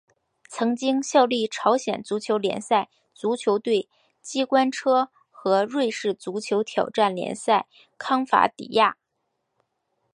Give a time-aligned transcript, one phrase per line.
[0.49, 3.87] 曾经效力朝鲜足球联赛足球队
[4.19, 7.67] 机关车和瑞士足球挑战联赛
[7.99, 8.97] 康戈迪亚。